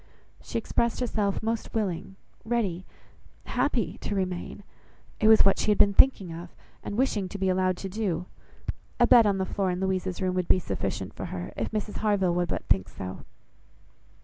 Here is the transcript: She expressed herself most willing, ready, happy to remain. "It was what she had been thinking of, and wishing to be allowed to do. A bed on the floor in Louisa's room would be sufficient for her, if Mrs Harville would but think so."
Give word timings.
She 0.41 0.57
expressed 0.57 0.99
herself 0.99 1.43
most 1.43 1.75
willing, 1.75 2.15
ready, 2.43 2.87
happy 3.45 3.99
to 3.99 4.15
remain. 4.15 4.63
"It 5.19 5.27
was 5.27 5.45
what 5.45 5.59
she 5.59 5.69
had 5.69 5.77
been 5.77 5.93
thinking 5.93 6.33
of, 6.33 6.49
and 6.81 6.97
wishing 6.97 7.29
to 7.29 7.37
be 7.37 7.49
allowed 7.49 7.77
to 7.77 7.87
do. 7.87 8.25
A 8.99 9.05
bed 9.05 9.27
on 9.27 9.37
the 9.37 9.45
floor 9.45 9.69
in 9.69 9.79
Louisa's 9.79 10.19
room 10.19 10.33
would 10.33 10.47
be 10.47 10.57
sufficient 10.57 11.13
for 11.13 11.25
her, 11.25 11.53
if 11.55 11.69
Mrs 11.69 11.97
Harville 11.97 12.33
would 12.33 12.47
but 12.49 12.65
think 12.65 12.89
so." 12.89 13.25